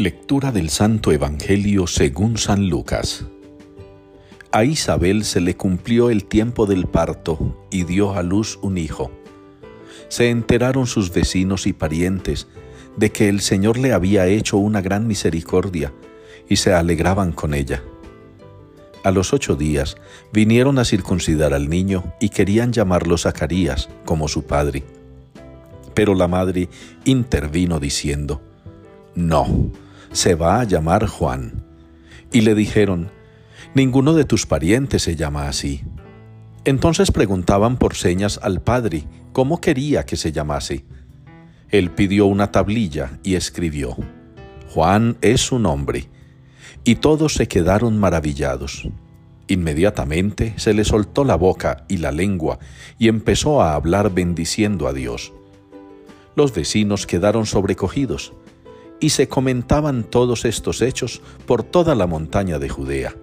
Lectura 0.00 0.50
del 0.50 0.70
Santo 0.70 1.12
Evangelio 1.12 1.86
según 1.86 2.38
San 2.38 2.70
Lucas. 2.70 3.26
A 4.50 4.64
Isabel 4.64 5.26
se 5.26 5.42
le 5.42 5.58
cumplió 5.58 6.08
el 6.08 6.24
tiempo 6.24 6.64
del 6.64 6.86
parto 6.86 7.66
y 7.70 7.84
dio 7.84 8.14
a 8.14 8.22
luz 8.22 8.58
un 8.62 8.78
hijo. 8.78 9.10
Se 10.08 10.30
enteraron 10.30 10.86
sus 10.86 11.12
vecinos 11.12 11.66
y 11.66 11.74
parientes 11.74 12.48
de 12.96 13.12
que 13.12 13.28
el 13.28 13.42
Señor 13.42 13.76
le 13.76 13.92
había 13.92 14.26
hecho 14.26 14.56
una 14.56 14.80
gran 14.80 15.06
misericordia 15.06 15.92
y 16.48 16.56
se 16.56 16.72
alegraban 16.72 17.32
con 17.32 17.52
ella. 17.52 17.82
A 19.04 19.10
los 19.10 19.34
ocho 19.34 19.54
días 19.54 19.98
vinieron 20.32 20.78
a 20.78 20.86
circuncidar 20.86 21.52
al 21.52 21.68
niño 21.68 22.14
y 22.20 22.30
querían 22.30 22.72
llamarlo 22.72 23.18
Zacarías 23.18 23.90
como 24.06 24.28
su 24.28 24.44
padre. 24.44 24.82
Pero 25.92 26.14
la 26.14 26.26
madre 26.26 26.70
intervino 27.04 27.78
diciendo, 27.78 28.40
No, 29.14 29.70
se 30.12 30.34
va 30.34 30.60
a 30.60 30.64
llamar 30.64 31.06
Juan. 31.06 31.64
Y 32.32 32.42
le 32.42 32.54
dijeron, 32.54 33.10
Ninguno 33.74 34.14
de 34.14 34.24
tus 34.24 34.46
parientes 34.46 35.02
se 35.02 35.14
llama 35.14 35.48
así. 35.48 35.84
Entonces 36.64 37.12
preguntaban 37.12 37.76
por 37.76 37.94
señas 37.94 38.40
al 38.42 38.60
padre 38.60 39.04
cómo 39.32 39.60
quería 39.60 40.04
que 40.04 40.16
se 40.16 40.32
llamase. 40.32 40.84
Él 41.68 41.90
pidió 41.90 42.26
una 42.26 42.50
tablilla 42.50 43.20
y 43.22 43.36
escribió, 43.36 43.96
Juan 44.74 45.16
es 45.20 45.40
su 45.40 45.58
nombre. 45.58 46.08
Y 46.82 46.96
todos 46.96 47.34
se 47.34 47.46
quedaron 47.46 47.98
maravillados. 47.98 48.88
Inmediatamente 49.46 50.54
se 50.56 50.74
le 50.74 50.84
soltó 50.84 51.24
la 51.24 51.36
boca 51.36 51.84
y 51.88 51.98
la 51.98 52.10
lengua 52.10 52.58
y 52.98 53.08
empezó 53.08 53.62
a 53.62 53.74
hablar 53.74 54.12
bendiciendo 54.12 54.88
a 54.88 54.92
Dios. 54.92 55.32
Los 56.36 56.54
vecinos 56.54 57.06
quedaron 57.06 57.46
sobrecogidos 57.46 58.32
y 59.00 59.10
se 59.10 59.28
comentaban 59.28 60.04
todos 60.04 60.44
estos 60.44 60.82
hechos 60.82 61.22
por 61.46 61.62
toda 61.62 61.94
la 61.94 62.06
montaña 62.06 62.58
de 62.58 62.68
Judea. 62.68 63.16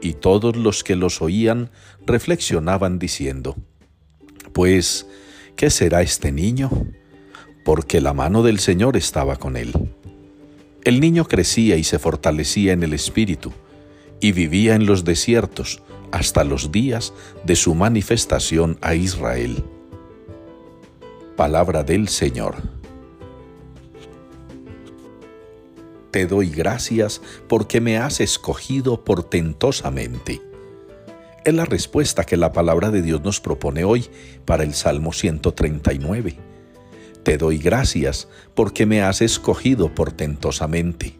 Y 0.00 0.14
todos 0.14 0.56
los 0.56 0.84
que 0.84 0.96
los 0.96 1.20
oían 1.20 1.70
reflexionaban 2.06 2.98
diciendo, 2.98 3.56
Pues, 4.52 5.06
¿qué 5.56 5.70
será 5.70 6.02
este 6.02 6.32
niño? 6.32 6.70
Porque 7.64 8.00
la 8.00 8.12
mano 8.12 8.42
del 8.42 8.58
Señor 8.58 8.96
estaba 8.96 9.36
con 9.36 9.56
él. 9.56 9.72
El 10.84 11.00
niño 11.00 11.26
crecía 11.26 11.76
y 11.76 11.84
se 11.84 11.98
fortalecía 11.98 12.72
en 12.72 12.82
el 12.82 12.92
espíritu, 12.92 13.52
y 14.20 14.32
vivía 14.32 14.74
en 14.74 14.86
los 14.86 15.04
desiertos 15.04 15.82
hasta 16.12 16.44
los 16.44 16.70
días 16.70 17.12
de 17.44 17.56
su 17.56 17.74
manifestación 17.74 18.78
a 18.80 18.94
Israel. 18.94 19.64
Palabra 21.36 21.82
del 21.82 22.08
Señor. 22.08 22.81
Te 26.12 26.26
doy 26.26 26.50
gracias 26.50 27.22
porque 27.48 27.80
me 27.80 27.96
has 27.96 28.20
escogido 28.20 29.02
portentosamente. 29.02 30.42
Es 31.42 31.54
la 31.54 31.64
respuesta 31.64 32.24
que 32.24 32.36
la 32.36 32.52
palabra 32.52 32.90
de 32.90 33.00
Dios 33.00 33.22
nos 33.22 33.40
propone 33.40 33.82
hoy 33.84 34.10
para 34.44 34.62
el 34.62 34.74
Salmo 34.74 35.14
139. 35.14 36.36
Te 37.22 37.38
doy 37.38 37.56
gracias 37.56 38.28
porque 38.54 38.84
me 38.84 39.00
has 39.00 39.22
escogido 39.22 39.94
portentosamente. 39.94 41.18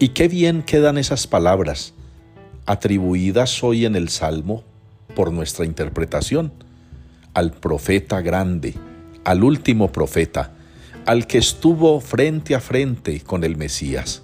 Y 0.00 0.08
qué 0.08 0.26
bien 0.26 0.64
quedan 0.64 0.98
esas 0.98 1.28
palabras, 1.28 1.94
atribuidas 2.66 3.62
hoy 3.62 3.86
en 3.86 3.94
el 3.94 4.08
Salmo 4.08 4.64
por 5.14 5.32
nuestra 5.32 5.64
interpretación, 5.64 6.52
al 7.34 7.52
profeta 7.52 8.20
grande, 8.20 8.74
al 9.22 9.44
último 9.44 9.92
profeta, 9.92 10.55
al 11.06 11.26
que 11.26 11.38
estuvo 11.38 12.00
frente 12.00 12.54
a 12.54 12.60
frente 12.60 13.20
con 13.20 13.44
el 13.44 13.56
Mesías. 13.56 14.22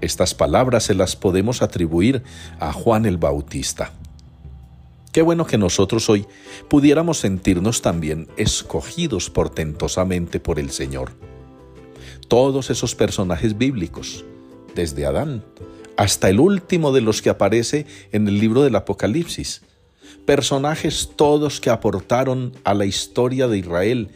Estas 0.00 0.34
palabras 0.34 0.84
se 0.84 0.94
las 0.94 1.16
podemos 1.16 1.62
atribuir 1.62 2.22
a 2.60 2.72
Juan 2.72 3.06
el 3.06 3.16
Bautista. 3.16 3.92
Qué 5.10 5.22
bueno 5.22 5.46
que 5.46 5.56
nosotros 5.56 6.10
hoy 6.10 6.26
pudiéramos 6.68 7.18
sentirnos 7.18 7.80
también 7.80 8.28
escogidos 8.36 9.30
portentosamente 9.30 10.38
por 10.38 10.58
el 10.58 10.70
Señor. 10.70 11.12
Todos 12.28 12.68
esos 12.68 12.94
personajes 12.94 13.56
bíblicos, 13.56 14.24
desde 14.74 15.06
Adán 15.06 15.42
hasta 15.96 16.28
el 16.28 16.40
último 16.40 16.92
de 16.92 17.00
los 17.00 17.22
que 17.22 17.30
aparece 17.30 17.86
en 18.12 18.28
el 18.28 18.38
libro 18.38 18.62
del 18.62 18.76
Apocalipsis, 18.76 19.62
personajes 20.26 21.12
todos 21.16 21.60
que 21.60 21.70
aportaron 21.70 22.52
a 22.64 22.74
la 22.74 22.84
historia 22.84 23.48
de 23.48 23.58
Israel, 23.58 24.10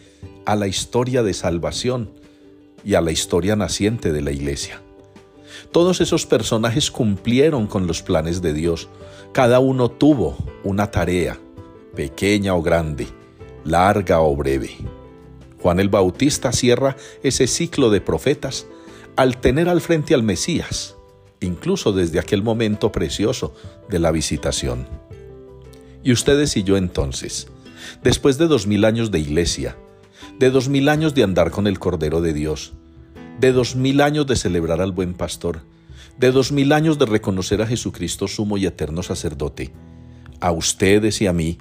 a 0.47 0.56
la 0.56 0.67
historia 0.67 1.23
de 1.23 1.34
salvación 1.34 2.11
y 2.84 2.95
a 2.95 3.01
la 3.01 3.12
historia 3.12 3.56
naciente 3.56 4.12
de 4.12 4.23
la 4.23 4.33
iglesia. 4.33 4.81
Todos 5.73 6.01
esos 6.01 6.27
personajes 6.27 6.91
cumplieron 6.91 7.67
con 7.67 7.87
los 7.87 8.03
planes 8.03 8.43
de 8.43 8.53
Dios. 8.53 8.89
Cada 9.33 9.61
uno 9.61 9.91
tuvo 9.91 10.37
una 10.65 10.91
tarea, 10.91 11.39
pequeña 11.95 12.55
o 12.55 12.62
grande, 12.62 13.06
larga 13.65 14.21
o 14.21 14.34
breve. 14.34 14.71
Juan 15.61 15.79
el 15.79 15.89
Bautista 15.89 16.53
cierra 16.53 16.97
ese 17.23 17.47
ciclo 17.47 17.91
de 17.91 18.00
profetas 18.00 18.67
al 19.17 19.37
tener 19.37 19.69
al 19.69 19.81
frente 19.81 20.15
al 20.15 20.23
Mesías, 20.23 20.97
incluso 21.41 21.93
desde 21.93 22.19
aquel 22.19 22.43
momento 22.43 22.91
precioso 22.91 23.55
de 23.89 23.99
la 23.99 24.11
visitación. 24.11 24.89
Y 26.03 26.12
ustedes 26.12 26.56
y 26.56 26.62
yo 26.62 26.77
entonces, 26.79 27.49
después 28.03 28.39
de 28.39 28.47
dos 28.47 28.67
mil 28.67 28.84
años 28.84 29.11
de 29.11 29.19
iglesia, 29.19 29.77
de 30.41 30.51
dos 30.51 30.71
mil 30.71 30.89
años 30.89 31.15
de 31.15 31.23
andar 31.23 31.51
con 31.51 31.67
el 31.67 31.78
Cordero 31.78 32.23
de 32.23 32.33
Dios, 32.33 32.73
de 33.41 33.53
dos 33.53 33.77
mil 33.77 34.01
años 34.01 34.27
de 34.27 34.37
celebrar 34.37 34.81
al 34.81 34.91
buen 34.91 35.12
pastor, 35.12 35.61
de 36.17 36.33
dos 36.33 36.51
mil 36.51 36.73
años 36.73 36.99
de 36.99 37.05
reconocer 37.05 37.61
a 37.61 37.67
Jesucristo 37.67 38.27
sumo 38.27 38.56
y 38.56 38.65
eterno 38.65 39.03
sacerdote, 39.03 39.71
a 40.41 40.50
ustedes 40.50 41.21
y 41.21 41.27
a 41.27 41.34
mí, 41.34 41.59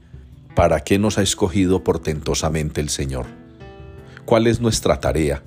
¿para 0.56 0.80
qué 0.80 0.98
nos 0.98 1.18
ha 1.18 1.24
escogido 1.24 1.84
portentosamente 1.84 2.80
el 2.80 2.88
Señor? 2.88 3.26
¿Cuál 4.24 4.48
es 4.48 4.62
nuestra 4.62 5.02
tarea? 5.02 5.44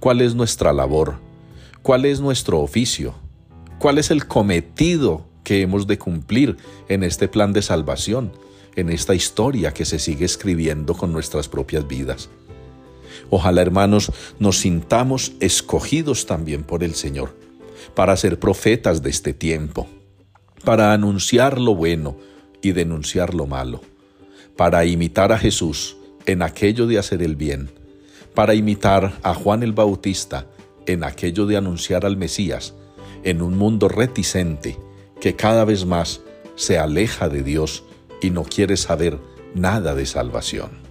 ¿Cuál 0.00 0.20
es 0.20 0.34
nuestra 0.34 0.72
labor? 0.72 1.20
¿Cuál 1.82 2.04
es 2.04 2.20
nuestro 2.20 2.58
oficio? 2.58 3.14
¿Cuál 3.78 3.98
es 3.98 4.10
el 4.10 4.26
cometido 4.26 5.24
que 5.44 5.62
hemos 5.62 5.86
de 5.86 5.98
cumplir 5.98 6.56
en 6.88 7.04
este 7.04 7.28
plan 7.28 7.52
de 7.52 7.62
salvación, 7.62 8.32
en 8.74 8.90
esta 8.90 9.14
historia 9.14 9.72
que 9.72 9.84
se 9.84 10.00
sigue 10.00 10.24
escribiendo 10.24 10.94
con 10.94 11.12
nuestras 11.12 11.46
propias 11.48 11.86
vidas? 11.86 12.28
Ojalá, 13.30 13.62
hermanos, 13.62 14.12
nos 14.38 14.58
sintamos 14.58 15.32
escogidos 15.40 16.26
también 16.26 16.62
por 16.62 16.84
el 16.84 16.94
Señor 16.94 17.34
para 17.94 18.16
ser 18.16 18.38
profetas 18.38 19.02
de 19.02 19.10
este 19.10 19.32
tiempo, 19.32 19.88
para 20.64 20.92
anunciar 20.92 21.60
lo 21.60 21.74
bueno 21.74 22.16
y 22.62 22.72
denunciar 22.72 23.34
lo 23.34 23.46
malo, 23.46 23.80
para 24.56 24.84
imitar 24.84 25.32
a 25.32 25.38
Jesús 25.38 25.96
en 26.26 26.42
aquello 26.42 26.86
de 26.86 26.98
hacer 26.98 27.22
el 27.22 27.36
bien, 27.36 27.70
para 28.34 28.54
imitar 28.54 29.18
a 29.22 29.34
Juan 29.34 29.62
el 29.62 29.72
Bautista 29.72 30.46
en 30.86 31.04
aquello 31.04 31.46
de 31.46 31.56
anunciar 31.56 32.04
al 32.04 32.16
Mesías 32.16 32.74
en 33.24 33.42
un 33.42 33.56
mundo 33.56 33.88
reticente 33.88 34.78
que 35.20 35.34
cada 35.34 35.64
vez 35.64 35.84
más 35.84 36.20
se 36.54 36.78
aleja 36.78 37.28
de 37.28 37.42
Dios 37.42 37.84
y 38.20 38.30
no 38.30 38.44
quiere 38.44 38.76
saber 38.76 39.18
nada 39.54 39.94
de 39.94 40.06
salvación. 40.06 40.85